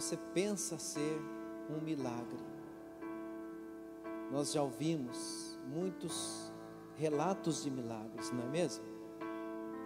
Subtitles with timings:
[0.00, 1.20] você pensa ser
[1.68, 2.38] um milagre.
[4.30, 6.52] Nós já ouvimos muitos
[6.94, 8.84] relatos de milagres, não é mesmo?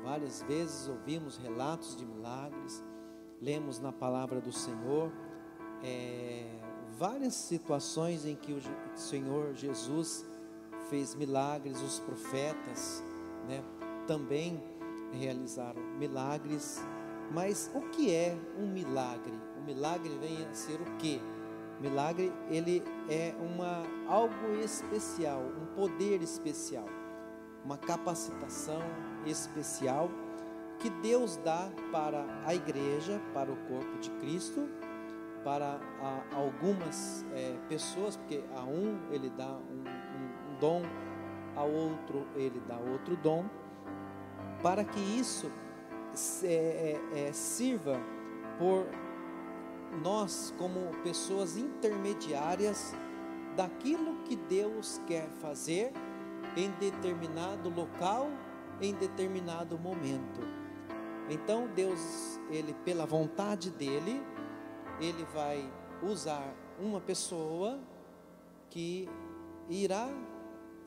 [0.04, 2.85] Várias vezes ouvimos relatos de milagres,
[3.40, 5.11] lemos na palavra do Senhor
[5.83, 6.61] é,
[6.99, 8.61] várias situações em que o
[8.95, 10.27] Senhor Jesus
[10.91, 13.03] fez milagres, os profetas
[13.49, 13.65] né,
[14.07, 14.63] também
[15.11, 16.83] realizaram milagres.
[17.33, 19.52] Mas o que é um milagre?
[19.63, 21.21] O milagre vem a ser o quê?
[21.80, 26.87] Milagre, ele é uma algo especial, um poder especial,
[27.65, 28.83] uma capacitação
[29.25, 30.11] especial
[30.80, 34.69] que Deus dá para a igreja, para o corpo de Cristo,
[35.45, 40.83] para a, algumas é, pessoas, porque a um ele dá um, um, um dom,
[41.55, 43.45] a outro ele dá outro dom,
[44.61, 45.53] para que isso
[46.42, 48.01] é, é sirva
[48.59, 48.87] por
[50.01, 52.94] nós como pessoas intermediárias
[53.56, 55.92] daquilo que Deus quer fazer
[56.56, 58.28] em determinado local,
[58.80, 60.41] em determinado momento.
[61.28, 64.22] Então Deus, ele pela vontade dele,
[65.00, 65.70] ele vai
[66.02, 67.78] usar uma pessoa
[68.70, 69.08] que
[69.69, 70.08] irá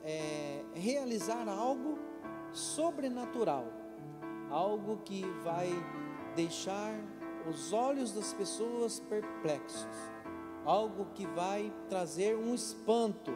[0.04, 1.98] é, realizar algo
[2.52, 3.66] sobrenatural,
[4.50, 5.70] algo que vai
[6.34, 6.94] deixar
[7.48, 9.86] os olhos das pessoas perplexos,
[10.64, 13.32] algo que vai trazer um espanto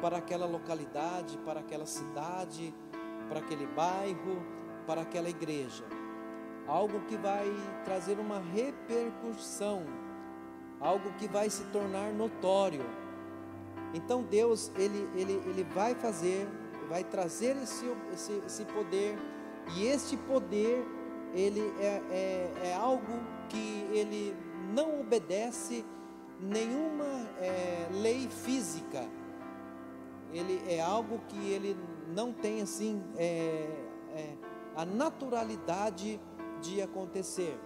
[0.00, 2.74] para aquela localidade, para aquela cidade,
[3.28, 4.42] para aquele bairro,
[4.86, 5.84] para aquela igreja.
[6.66, 7.46] Algo que vai
[7.84, 9.84] trazer uma repercussão,
[10.80, 12.84] algo que vai se tornar notório.
[13.92, 16.48] Então Deus, ele, ele, ele vai fazer,
[16.88, 19.18] vai trazer esse, esse, esse poder,
[19.76, 20.86] e este poder
[21.34, 24.34] ele é, é, é algo que ele
[24.72, 25.84] não obedece
[26.40, 29.06] nenhuma é, lei física.
[30.32, 31.76] Ele é algo que ele
[32.08, 33.68] não tem assim é,
[34.14, 34.36] é,
[34.76, 36.20] a naturalidade
[36.60, 37.58] de acontecer.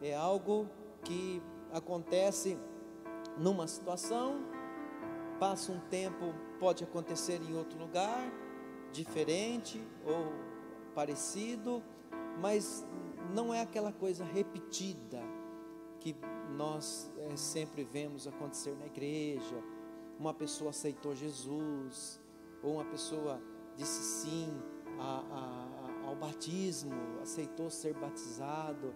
[0.00, 0.68] É algo
[1.04, 1.42] que
[1.72, 2.58] acontece
[3.38, 4.44] numa situação,
[5.38, 8.30] passa um tempo, pode acontecer em outro lugar,
[8.92, 10.32] diferente ou
[10.94, 11.82] parecido,
[12.40, 12.86] mas
[13.34, 15.22] não é aquela coisa repetida
[16.00, 16.16] que
[16.56, 19.62] nós é, sempre vemos acontecer na igreja.
[20.18, 22.20] Uma pessoa aceitou Jesus,
[22.62, 23.40] ou uma pessoa
[23.76, 24.48] disse sim
[24.98, 28.92] a, a, ao batismo, aceitou ser batizado.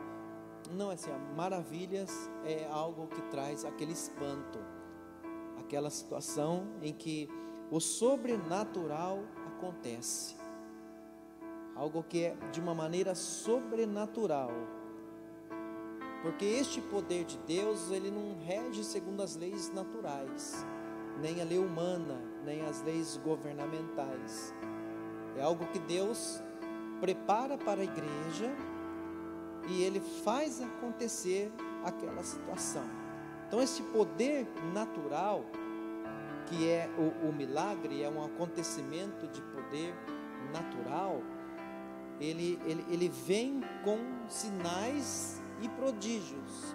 [0.72, 2.10] Não é assim, maravilhas
[2.44, 4.58] é algo que traz aquele espanto,
[5.58, 7.28] aquela situação em que
[7.70, 10.36] o sobrenatural acontece
[11.76, 14.50] algo que é de uma maneira sobrenatural.
[16.22, 20.66] Porque este poder de Deus, ele não rege segundo as leis naturais,
[21.20, 24.54] nem a lei humana, nem as leis governamentais.
[25.36, 26.42] É algo que Deus
[27.00, 28.50] prepara para a igreja
[29.68, 31.52] e ele faz acontecer
[31.84, 32.84] aquela situação.
[33.46, 35.44] Então, esse poder natural,
[36.46, 39.94] que é o, o milagre, é um acontecimento de poder
[40.52, 41.22] natural
[42.20, 46.74] ele, ele, ele vem com sinais e prodígios.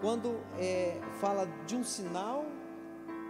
[0.00, 2.44] Quando é, fala de um sinal,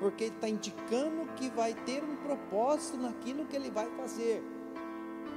[0.01, 4.43] porque está indicando que vai ter um propósito naquilo que ele vai fazer.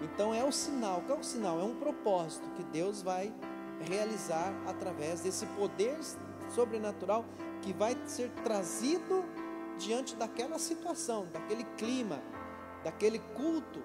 [0.01, 1.01] Então é o sinal.
[1.05, 1.59] Qual é o sinal?
[1.59, 3.33] É um propósito que Deus vai
[3.81, 5.97] realizar através desse poder
[6.49, 7.25] sobrenatural
[7.61, 9.23] que vai ser trazido
[9.77, 12.21] diante daquela situação, daquele clima,
[12.83, 13.81] daquele culto,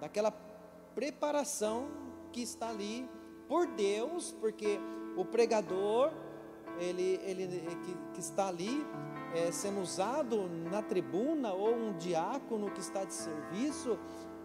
[0.00, 0.30] daquela
[0.94, 1.88] preparação
[2.32, 3.08] que está ali
[3.48, 4.78] por Deus, porque
[5.16, 6.12] o pregador,
[6.78, 7.46] ele, ele
[7.84, 8.86] que, que está ali
[9.34, 13.98] é, sendo usado na tribuna, ou um diácono que está de serviço,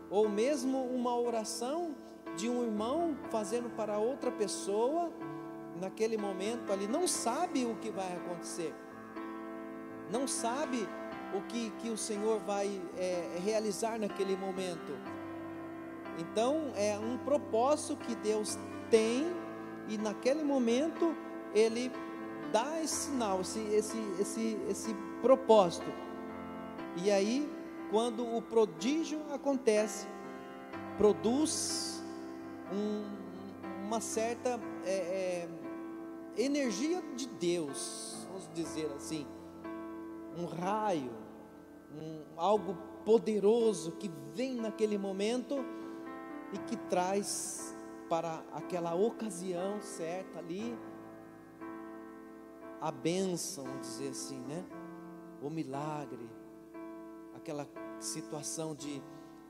[0.09, 1.96] ou mesmo uma oração
[2.36, 5.12] de um irmão fazendo para outra pessoa,
[5.80, 8.73] naquele momento ali, não sabe o que vai acontecer,
[10.12, 10.88] não sabe
[11.35, 14.94] o que, que o Senhor vai é, realizar naquele momento
[16.18, 18.58] então é um propósito que Deus
[18.90, 19.26] tem
[19.88, 21.16] e naquele momento
[21.54, 21.92] ele
[22.52, 25.92] dá esse sinal, esse, esse, esse, esse propósito.
[27.04, 27.50] E aí,
[27.90, 30.08] quando o prodígio acontece,
[30.98, 32.04] produz
[32.72, 33.04] um,
[33.86, 35.50] uma certa é, é,
[36.38, 39.26] energia de Deus, vamos dizer assim,
[40.38, 41.12] um raio,
[42.00, 45.64] um, algo poderoso que vem naquele momento
[46.53, 47.76] e que traz
[48.09, 50.78] para aquela ocasião certa ali
[52.79, 54.64] a bênção, vamos dizer assim, né?
[55.41, 56.29] O milagre,
[57.34, 57.67] aquela
[58.00, 59.02] situação de,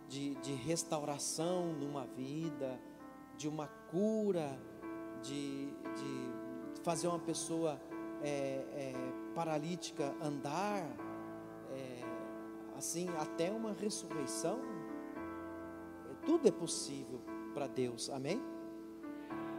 [0.07, 2.79] de, de restauração numa vida,
[3.35, 4.59] de uma cura,
[5.23, 7.81] de, de fazer uma pessoa
[8.21, 8.93] é, é,
[9.33, 10.83] paralítica andar,
[11.71, 12.01] é,
[12.77, 14.59] assim, até uma ressurreição.
[16.25, 17.19] Tudo é possível
[17.53, 18.41] para Deus, amém?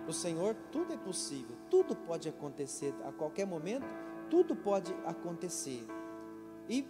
[0.06, 3.87] O Senhor, tudo é possível, tudo pode acontecer a qualquer momento,
[4.31, 5.87] tudo pode acontecer.
[6.69, 6.87] E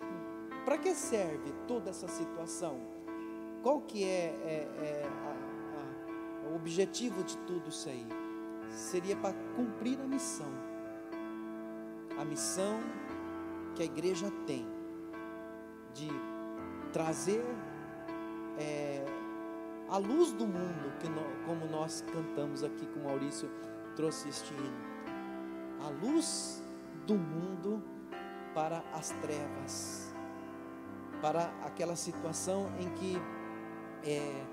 [0.64, 2.80] para que serve toda essa situação?
[3.62, 8.06] Qual que é, é, é a, a, o objetivo de tudo isso aí?
[8.70, 10.50] Seria para cumprir a missão.
[12.18, 12.80] A missão
[13.74, 14.66] que a igreja tem
[15.94, 16.08] de
[16.92, 17.44] trazer
[18.58, 19.04] é,
[19.94, 21.06] a luz do mundo, que
[21.46, 23.48] como nós cantamos aqui com Maurício
[23.94, 24.76] trouxe este hino.
[25.86, 26.60] A luz
[27.06, 27.80] do mundo
[28.52, 30.12] para as trevas,
[31.22, 33.22] para aquela situação em que
[34.02, 34.44] é,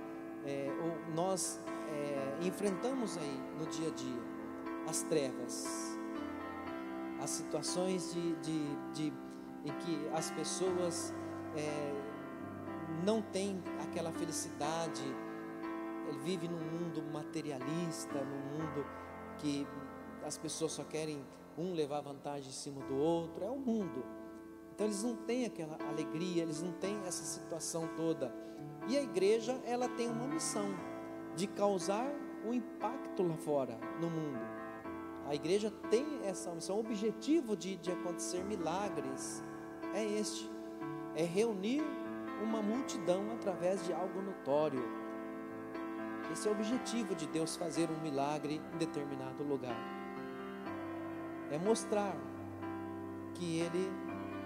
[0.46, 0.70] é,
[1.16, 1.60] nós
[1.90, 4.22] é, enfrentamos aí no dia a dia
[4.88, 5.98] as trevas,
[7.20, 9.14] as situações de, de, de
[9.66, 11.12] em que as pessoas
[11.56, 11.94] é,
[13.04, 15.02] não têm aquela felicidade,
[16.12, 18.86] ele vive num mundo materialista, num mundo
[19.38, 19.66] que
[20.24, 21.26] as pessoas só querem
[21.58, 24.04] um levar vantagem em cima do outro, é o mundo.
[24.74, 28.34] Então eles não têm aquela alegria, eles não têm essa situação toda.
[28.88, 30.68] E a igreja, ela tem uma missão
[31.36, 32.12] de causar
[32.46, 34.40] um impacto lá fora, no mundo.
[35.28, 39.44] A igreja tem essa missão, o objetivo de, de acontecer milagres
[39.94, 40.50] é este:
[41.16, 41.84] é reunir
[42.44, 45.01] uma multidão através de algo notório.
[46.32, 49.76] Esse é o objetivo de Deus fazer um milagre em determinado lugar.
[51.52, 52.16] É mostrar
[53.34, 53.92] que Ele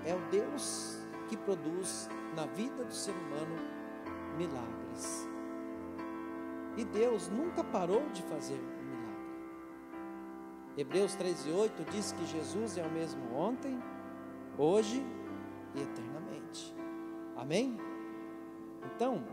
[0.04, 0.98] é o Deus
[1.28, 3.56] que produz na vida do ser humano
[4.36, 5.30] milagres.
[6.76, 9.06] E Deus nunca parou de fazer um milagre.
[10.78, 13.80] Hebreus 13,8 diz que Jesus é o mesmo ontem,
[14.58, 15.06] hoje
[15.76, 16.76] e eternamente.
[17.38, 17.78] Amém?
[18.84, 19.24] Então,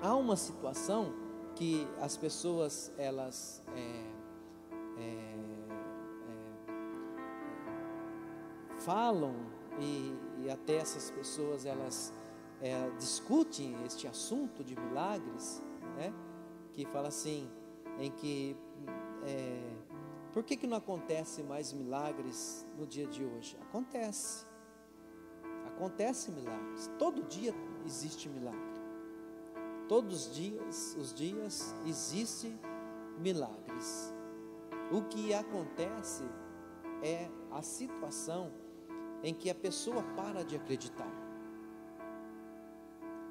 [0.00, 1.21] há uma situação
[1.54, 3.80] que as pessoas elas é,
[4.98, 5.34] é,
[8.68, 9.34] é, falam
[9.78, 12.12] e, e, até essas pessoas elas
[12.60, 15.62] é, discutem este assunto de milagres,
[15.96, 16.12] né?
[16.72, 17.50] Que fala assim,
[17.98, 18.56] em que
[19.24, 19.76] é,
[20.32, 23.56] por que, que não acontece mais milagres no dia de hoje?
[23.60, 24.46] Acontece.
[25.66, 26.90] Acontece milagres.
[26.98, 27.54] Todo dia
[27.84, 28.71] existe milagre.
[29.92, 32.58] Todos os dias, os dias existe
[33.18, 34.10] milagres.
[34.90, 36.24] O que acontece
[37.02, 38.50] é a situação
[39.22, 41.12] em que a pessoa para de acreditar.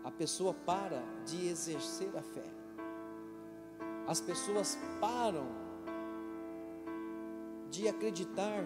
[0.03, 2.45] A pessoa para de exercer a fé.
[4.05, 5.47] As pessoas param
[7.71, 8.63] de acreditar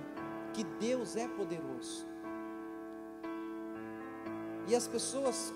[0.54, 2.06] que Deus é poderoso.
[4.68, 5.54] E as pessoas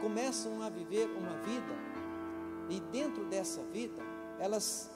[0.00, 1.74] começam a viver uma vida,
[2.68, 4.02] e dentro dessa vida,
[4.38, 4.90] elas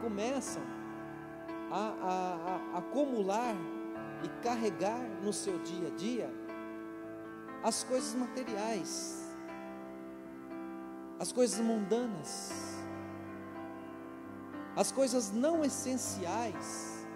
[0.00, 0.62] começam
[1.70, 3.54] a, a, a acumular
[4.22, 6.42] e carregar no seu dia a dia
[7.62, 9.36] as coisas materiais,
[11.18, 12.82] as coisas mundanas,
[14.74, 17.06] as coisas não essenciais.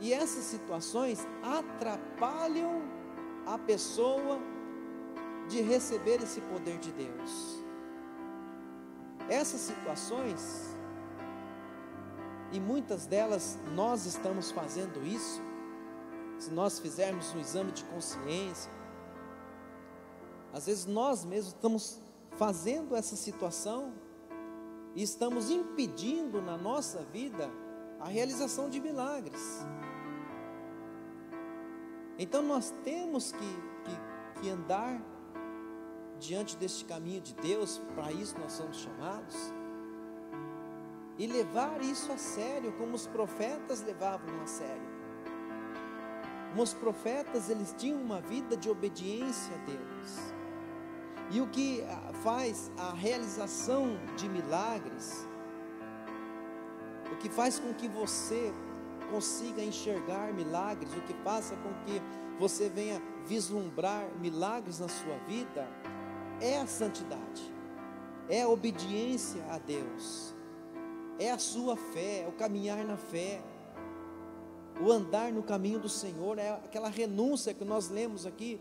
[0.00, 2.82] E essas situações atrapalham
[3.46, 4.40] a pessoa
[5.50, 7.60] de receber esse poder de Deus.
[9.28, 10.74] Essas situações,
[12.52, 15.42] e muitas delas nós estamos fazendo isso,
[16.38, 18.72] se nós fizermos um exame de consciência,
[20.52, 22.00] às vezes nós mesmos estamos
[22.36, 23.92] fazendo essa situação
[24.94, 27.50] e estamos impedindo na nossa vida
[28.00, 29.64] a realização de milagres.
[32.18, 35.00] Então nós temos que, que, que andar
[36.20, 39.52] diante deste caminho de Deus, para isso nós somos chamados,
[41.18, 44.90] e levar isso a sério, como os profetas levavam a sério.
[46.56, 50.34] Os profetas, eles tinham uma vida de obediência a Deus.
[51.30, 55.28] E o que ah, faz a realização de milagres,
[57.12, 58.52] o que faz com que você
[59.10, 62.00] consiga enxergar milagres, o que faça com que
[62.38, 65.68] você venha vislumbrar milagres na sua vida,
[66.40, 67.42] é a santidade,
[68.28, 70.34] é a obediência a Deus,
[71.18, 73.42] é a sua fé, é o caminhar na fé.
[74.82, 78.58] o andar no caminho do Senhor, é aquela renúncia que nós lemos aqui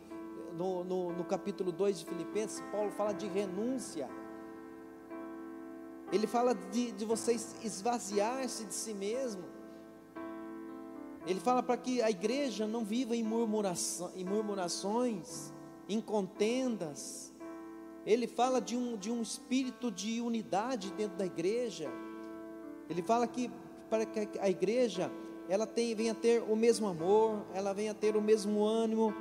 [0.54, 4.10] no, no, no capítulo 2 de Filipenses, Paulo fala de renúncia.
[6.12, 9.44] Ele fala de, de vocês esvaziar-se de si mesmo.
[11.26, 15.54] Ele fala para que a igreja não viva em, murmuração, em murmurações,
[15.88, 17.29] em contendas.
[18.06, 21.90] Ele fala de um, de um espírito de unidade dentro da igreja.
[22.90, 23.52] Ele fala que
[23.90, 25.12] para que a igreja
[25.48, 29.14] ela tem, venha ter o mesmo amor, ela venha ter o mesmo ânimo,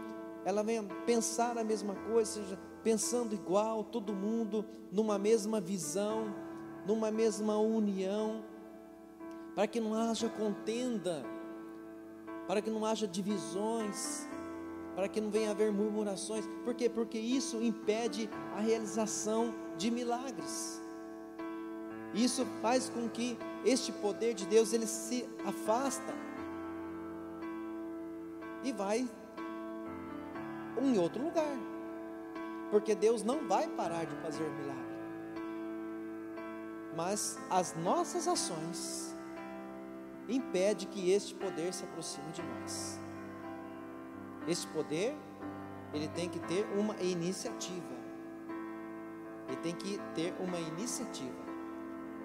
[0.45, 6.35] ela venha pensar a mesma coisa, seja pensando igual, todo mundo numa mesma visão,
[6.87, 8.45] numa mesma união,
[9.55, 11.25] para que não haja contenda,
[12.47, 14.29] para que não haja divisões,
[14.99, 16.45] para que não venha haver murmurações.
[16.64, 16.88] Por quê?
[16.90, 20.83] Porque isso impede a realização de milagres.
[22.12, 26.12] Isso faz com que este poder de Deus ele se afasta
[28.64, 29.09] e vai
[30.83, 31.57] em outro lugar.
[32.73, 34.99] Porque Deus não vai parar de fazer o milagre.
[36.97, 39.14] Mas as nossas ações
[40.28, 43.08] impede que este poder se aproxime de nós.
[44.49, 45.14] Este poder,
[45.93, 47.95] ele tem que ter uma iniciativa.
[49.47, 51.47] Ele tem que ter uma iniciativa.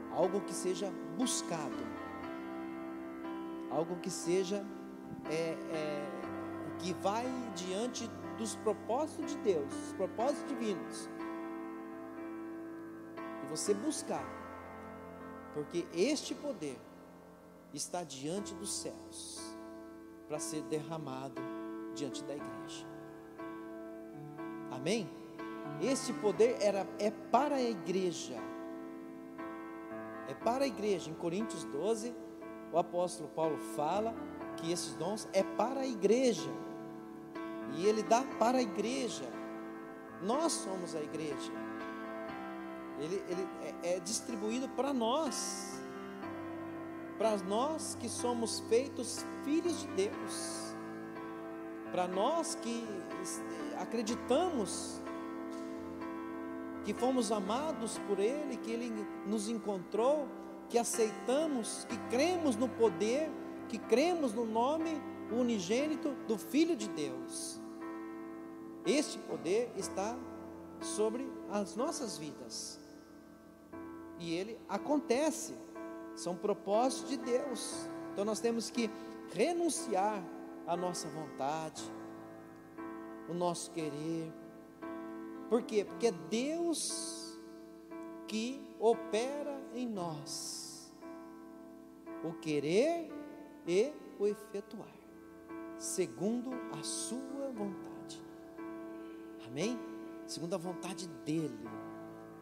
[0.10, 1.76] Algo que seja buscado,
[3.70, 4.66] algo que seja
[5.30, 6.06] é, é,
[6.80, 7.26] que vai
[7.56, 11.10] diante dos propósitos de Deus, os propósitos divinos,
[13.44, 14.26] e você buscar,
[15.54, 16.80] porque este poder
[17.74, 19.42] está diante dos céus
[20.28, 21.42] para ser derramado
[21.94, 22.86] diante da igreja.
[24.72, 25.10] Amém?
[25.82, 28.42] Este poder era, é para a igreja
[30.28, 31.10] é para a igreja.
[31.10, 32.14] Em Coríntios 12,
[32.72, 34.14] o apóstolo Paulo fala
[34.58, 36.50] que esses dons é para a igreja.
[37.76, 39.30] E ele dá para a igreja.
[40.22, 41.52] Nós somos a igreja.
[43.00, 43.48] Ele, ele
[43.84, 45.80] é, é distribuído para nós.
[47.18, 50.73] Para nós que somos feitos filhos de Deus.
[51.94, 52.84] Para nós que
[53.80, 55.00] acreditamos
[56.84, 58.92] que fomos amados por Ele, que Ele
[59.28, 60.28] nos encontrou,
[60.70, 63.30] que aceitamos, que cremos no poder,
[63.70, 65.00] que cremos no nome
[65.32, 67.62] unigênito do Filho de Deus.
[68.88, 70.18] Este poder está
[70.82, 72.80] sobre as nossas vidas.
[74.18, 75.54] E ele acontece,
[76.16, 77.88] são propósitos de Deus.
[78.12, 78.90] Então nós temos que
[79.32, 80.24] renunciar
[80.66, 81.84] à nossa vontade,
[83.30, 84.32] o nosso querer,
[85.50, 85.86] por quê?
[85.86, 87.38] Porque é Deus
[88.28, 90.92] que opera em nós
[92.24, 93.12] o querer
[93.68, 94.96] e o efetuar,
[95.78, 98.24] segundo a sua vontade.
[99.48, 99.78] Amém?
[100.26, 101.70] Segundo a vontade dele.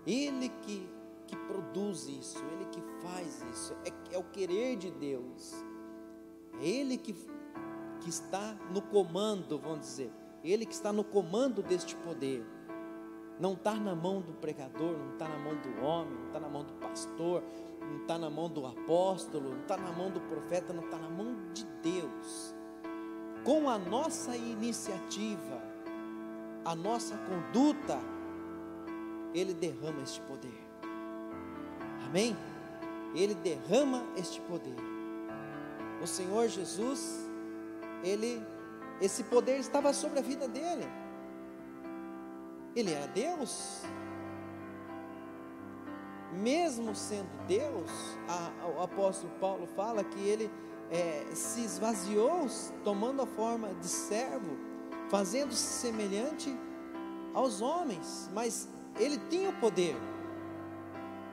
[0.05, 0.89] Ele que,
[1.27, 5.53] que produz isso, ele que faz isso, é, é o querer de Deus.
[6.61, 7.13] É ele que,
[8.01, 10.11] que está no comando, vamos dizer,
[10.43, 12.45] ele que está no comando deste poder
[13.41, 16.47] não está na mão do pregador, não está na mão do homem, não está na
[16.47, 17.43] mão do pastor,
[17.81, 21.09] não está na mão do apóstolo, não está na mão do profeta, não está na
[21.09, 22.53] mão de Deus.
[23.43, 25.59] Com a nossa iniciativa,
[26.63, 27.97] a nossa conduta,
[29.33, 30.61] Ele derrama este poder.
[32.05, 32.37] Amém?
[33.15, 34.77] Ele derrama este poder.
[35.99, 37.27] O Senhor Jesus,
[38.03, 38.41] Ele,
[38.99, 40.87] esse poder estava sobre a vida dele.
[42.75, 43.83] Ele era Deus.
[46.33, 47.91] Mesmo sendo Deus,
[48.27, 50.49] a, o apóstolo Paulo fala que ele
[50.89, 52.47] é, se esvaziou,
[52.83, 54.57] tomando a forma de servo,
[55.09, 56.57] fazendo-se semelhante
[57.33, 59.95] aos homens, mas ele tinha o poder.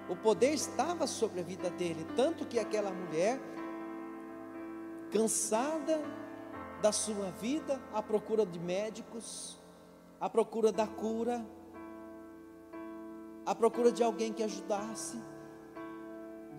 [0.09, 3.41] O poder estava sobre a vida dele, tanto que aquela mulher,
[5.11, 6.03] cansada
[6.81, 9.59] da sua vida, à procura de médicos,
[10.21, 11.45] à procura da cura,
[13.45, 15.19] à procura de alguém que ajudasse.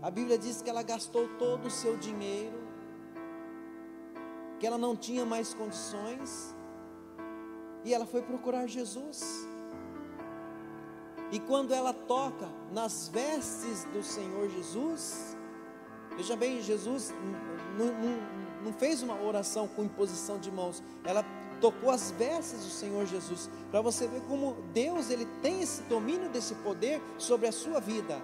[0.01, 2.57] A Bíblia diz que ela gastou todo o seu dinheiro,
[4.59, 6.55] que ela não tinha mais condições,
[7.83, 9.47] e ela foi procurar Jesus.
[11.31, 15.37] E quando ela toca nas vestes do Senhor Jesus,
[16.17, 17.13] veja bem, Jesus
[18.63, 21.23] não, fez uma oração com imposição de mãos, ela
[21.59, 26.29] tocou as vestes do Senhor Jesus, para você ver como Deus ele tem esse domínio
[26.29, 28.21] desse poder sobre a sua vida.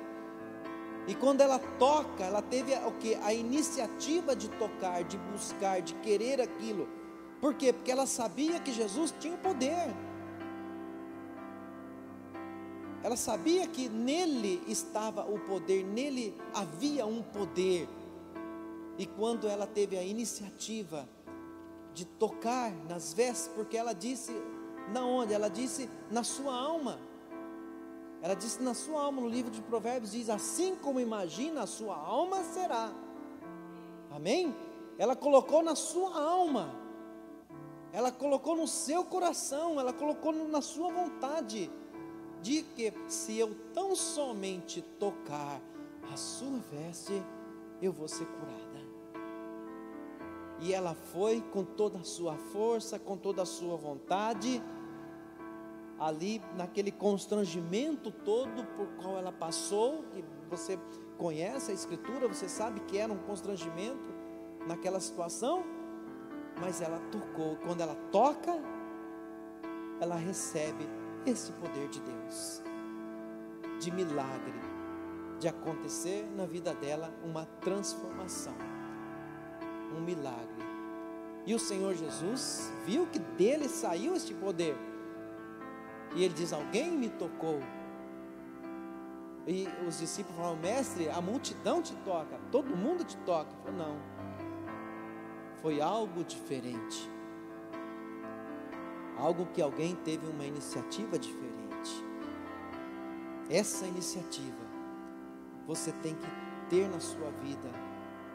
[1.08, 3.15] E quando ela toca, ela teve o que?
[3.15, 6.88] A iniciativa de tocar, de buscar, de querer aquilo.
[7.39, 7.72] Por quê?
[7.72, 9.94] Porque ela sabia que Jesus tinha o poder.
[13.04, 17.88] Ela sabia que nele estava o poder, nele havia um poder.
[18.98, 21.08] E quando ela teve a iniciativa
[21.94, 24.32] de tocar nas vestes, porque ela disse,
[24.92, 25.34] na onde?
[25.34, 27.00] Ela disse na sua alma.
[28.22, 31.96] Ela disse na sua alma, no livro de Provérbios, diz: Assim como imagina a sua
[31.96, 32.92] alma será.
[34.12, 34.56] Amém?
[34.98, 36.74] Ela colocou na sua alma,
[37.92, 41.70] ela colocou no seu coração, ela colocou na sua vontade,
[42.42, 45.62] de que se eu tão somente tocar
[46.14, 47.22] a sua veste,
[47.82, 48.85] eu vou ser curada.
[50.59, 54.63] E ela foi com toda a sua força, com toda a sua vontade,
[56.00, 60.79] ali naquele constrangimento todo por qual ela passou, que você
[61.17, 64.13] conhece a Escritura, você sabe que era um constrangimento
[64.67, 65.63] naquela situação,
[66.59, 67.57] mas ela tocou.
[67.57, 68.53] Quando ela toca,
[70.00, 70.88] ela recebe
[71.25, 72.62] esse poder de Deus,
[73.79, 74.53] de milagre,
[75.39, 78.55] de acontecer na vida dela uma transformação,
[79.94, 80.65] um milagre.
[81.46, 84.75] E o Senhor Jesus viu que dele saiu este poder
[86.15, 87.60] e ele diz: Alguém me tocou.
[89.46, 93.50] E os discípulos falaram: Mestre, a multidão te toca, todo mundo te toca.
[93.51, 93.98] Ele falou: Não,
[95.62, 97.10] foi algo diferente.
[99.18, 102.04] Algo que alguém teve uma iniciativa diferente.
[103.50, 104.65] Essa iniciativa
[105.68, 106.27] você tem que
[106.70, 107.70] ter na sua vida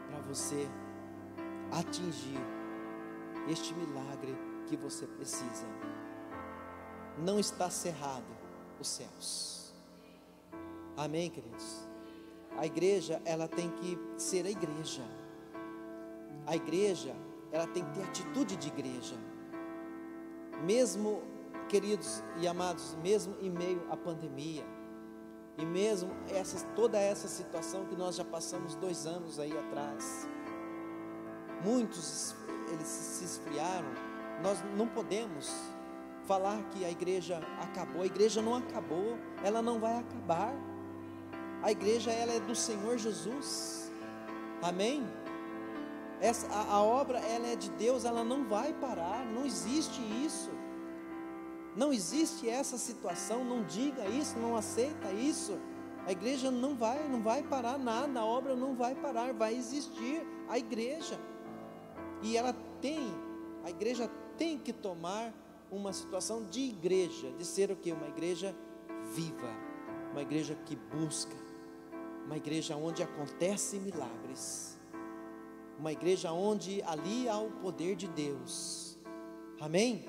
[0.09, 0.67] para você
[1.71, 2.39] atingir
[3.49, 4.35] este milagre
[4.67, 5.65] que você precisa
[7.17, 8.25] não está cerrado
[8.79, 9.73] os céus.
[10.95, 11.87] Amém, queridos?
[12.57, 15.03] A igreja, ela tem que ser a igreja.
[16.45, 17.15] A igreja,
[17.51, 19.15] ela tem que ter atitude de igreja.
[20.63, 21.21] Mesmo,
[21.69, 24.65] queridos e amados, mesmo em meio à pandemia,
[25.57, 30.27] e mesmo essa, toda essa situação que nós já passamos dois anos aí atrás,
[31.63, 32.35] muitos
[32.71, 33.89] eles se esfriaram,
[34.41, 35.53] nós não podemos
[36.25, 38.03] falar que a igreja acabou.
[38.03, 40.53] A igreja não acabou, ela não vai acabar.
[41.61, 43.91] A igreja ela é do Senhor Jesus.
[44.61, 45.07] Amém?
[46.19, 49.25] Essa, a, a obra ela é de Deus, ela não vai parar.
[49.25, 50.51] Não existe isso.
[51.75, 53.43] Não existe essa situação.
[53.43, 55.59] Não diga isso, não aceita isso.
[56.05, 58.19] A igreja não vai, não vai parar nada.
[58.19, 59.33] A obra não vai parar.
[59.33, 61.19] Vai existir a igreja.
[62.23, 62.99] E ela tem,
[63.63, 65.33] a igreja tem que tomar
[65.71, 67.91] uma situação de igreja, de ser o que?
[67.91, 68.55] Uma igreja
[69.13, 69.49] viva,
[70.11, 71.35] uma igreja que busca,
[72.25, 74.77] uma igreja onde acontecem milagres,
[75.79, 78.97] uma igreja onde ali há o poder de Deus,
[79.59, 80.05] amém?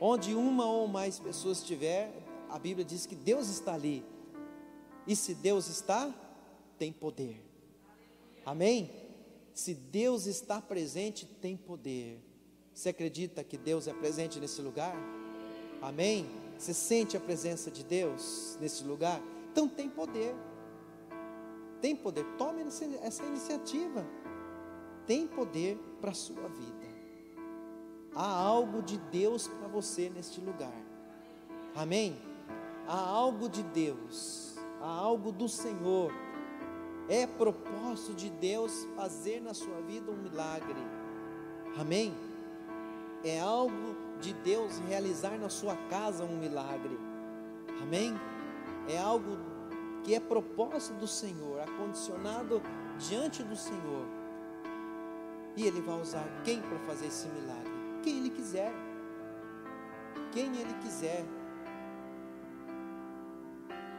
[0.00, 2.12] Onde uma ou mais pessoas estiver,
[2.48, 4.04] a Bíblia diz que Deus está ali,
[5.06, 6.12] e se Deus está,
[6.78, 7.40] tem poder,
[8.44, 8.99] amém?
[9.60, 12.18] Se Deus está presente, tem poder.
[12.72, 14.96] Você acredita que Deus é presente nesse lugar?
[15.82, 16.26] Amém?
[16.56, 19.20] Você sente a presença de Deus nesse lugar?
[19.52, 20.34] Então tem poder.
[21.78, 22.24] Tem poder.
[22.38, 22.62] Tome
[23.02, 24.02] essa iniciativa.
[25.06, 26.88] Tem poder para a sua vida.
[28.14, 30.72] Há algo de Deus para você neste lugar.
[31.74, 32.18] Amém?
[32.88, 34.54] Há algo de Deus.
[34.80, 36.10] Há algo do Senhor.
[37.10, 40.80] É propósito de Deus fazer na sua vida um milagre.
[41.78, 42.14] Amém?
[43.24, 46.98] é algo de Deus realizar na sua casa um milagre.
[47.82, 48.14] Amém?
[48.88, 49.38] É algo
[50.02, 52.62] que é propósito do Senhor, acondicionado
[52.98, 54.06] diante do Senhor.
[55.56, 57.70] E Ele vai usar quem para fazer esse milagre?
[58.02, 58.72] Quem Ele quiser.
[60.32, 61.24] Quem Ele quiser.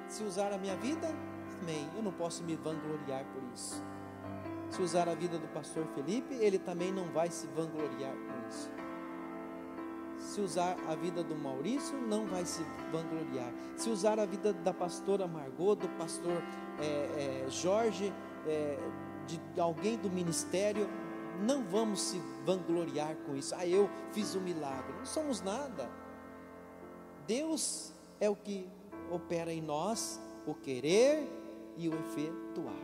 [0.08, 1.08] Se usar a minha vida,
[1.62, 1.90] amém.
[1.96, 3.82] Eu não posso me vangloriar por isso.
[4.70, 8.70] Se usar a vida do pastor Felipe, ele também não vai se vangloriar por isso
[10.22, 13.52] se usar a vida do Maurício, não vai se vangloriar.
[13.76, 16.42] Se usar a vida da pastora Margot, do pastor
[16.80, 18.14] é, é, Jorge,
[18.48, 18.78] é,
[19.28, 20.88] de alguém do ministério,
[21.42, 23.54] não vamos se vangloriar com isso.
[23.56, 24.94] Ah, eu fiz um milagre.
[24.98, 25.90] Não somos nada.
[27.28, 28.70] Deus é o que
[29.10, 31.28] opera em nós o querer
[31.78, 32.76] e o efetuar,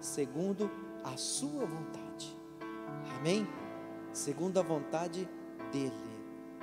[0.00, 0.70] segundo
[1.04, 2.36] a sua vontade.
[3.16, 3.46] Amém?
[4.12, 5.28] Segundo a vontade
[5.72, 5.92] dele.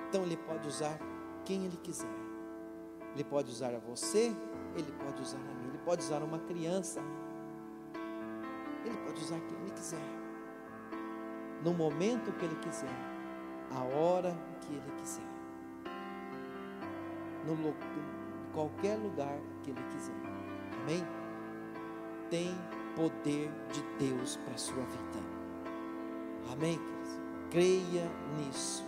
[0.07, 0.99] Então Ele pode usar
[1.43, 2.07] quem Ele quiser.
[3.13, 4.35] Ele pode usar a você,
[4.75, 7.01] Ele pode usar a mim, Ele pode usar uma criança.
[9.05, 10.01] pode usar quem Ele quiser,
[11.63, 12.93] no momento que Ele quiser,
[13.71, 15.23] a hora que Ele quiser,
[17.47, 17.55] no
[18.53, 20.15] qualquer lugar que Ele quiser.
[20.81, 21.14] Amém?
[22.29, 22.55] Tem
[22.95, 25.19] poder de Deus para a sua vida.
[26.51, 26.79] Amém?
[27.49, 28.85] Creia nisso.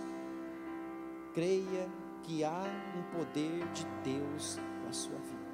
[1.34, 1.88] Creia
[2.24, 2.64] que há
[2.98, 5.48] um poder de Deus na sua vida.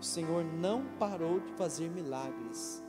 [0.00, 2.82] O Senhor não parou de fazer milagres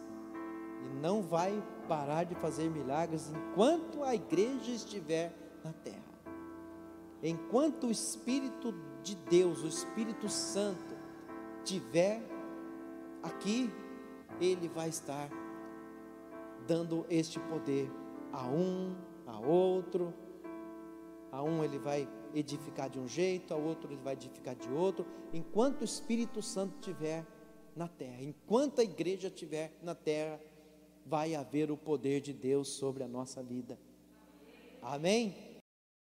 [0.85, 6.09] e não vai parar de fazer milagres enquanto a igreja estiver na terra.
[7.21, 10.95] Enquanto o Espírito de Deus, o Espírito Santo,
[11.63, 12.21] estiver
[13.23, 13.69] aqui,
[14.39, 15.29] ele vai estar
[16.67, 17.89] dando este poder
[18.31, 20.13] a um, a outro.
[21.31, 25.05] A um ele vai edificar de um jeito, a outro ele vai edificar de outro,
[25.33, 27.25] enquanto o Espírito Santo estiver
[27.75, 30.39] na terra, enquanto a igreja estiver na terra,
[31.05, 33.79] vai haver o poder de Deus sobre a nossa vida.
[34.81, 35.48] Amém?